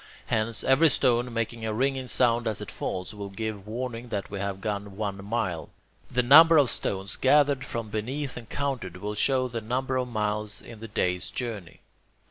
[0.25, 4.39] Hence, every stone, making a ringing sound as it falls, will give warning that we
[4.39, 5.69] have gone one mile.
[6.09, 10.59] The number of stones gathered from beneath and counted, will show the number of miles
[10.59, 11.81] in the day's journey.